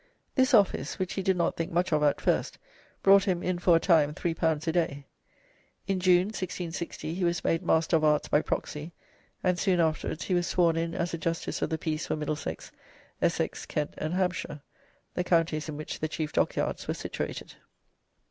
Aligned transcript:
This 0.33 0.55
office, 0.55 0.97
which 0.97 1.13
he 1.13 1.21
did 1.21 1.37
not 1.37 1.55
think 1.55 1.71
much 1.71 1.93
of 1.93 2.01
at 2.01 2.19
first, 2.19 2.57
brought 3.03 3.25
him 3.25 3.43
"in 3.43 3.59
for 3.59 3.75
a 3.75 3.79
time 3.79 4.15
L3 4.15 4.65
a 4.65 4.71
day." 4.71 5.05
In 5.85 5.99
June, 5.99 6.29
1660, 6.29 7.13
he 7.13 7.23
was 7.23 7.43
made 7.43 7.61
Master 7.61 7.97
of 7.97 8.03
Arts 8.03 8.27
by 8.27 8.41
proxy, 8.41 8.93
and 9.43 9.59
soon 9.59 9.79
afterwards 9.79 10.23
he 10.23 10.33
was 10.33 10.47
sworn 10.47 10.75
in 10.75 10.95
as 10.95 11.13
a 11.13 11.19
justice 11.19 11.61
of 11.61 11.69
the 11.69 11.77
Peace 11.77 12.07
for 12.07 12.15
Middlesex, 12.15 12.71
Essex, 13.21 13.67
Kent, 13.67 13.93
and 13.99 14.15
Hampshire, 14.15 14.63
the 15.13 15.23
counties 15.23 15.69
in 15.69 15.77
which 15.77 15.99
the 15.99 16.07
chief 16.07 16.33
dockyards 16.33 16.87
were 16.87 16.95
situated. 16.95 17.53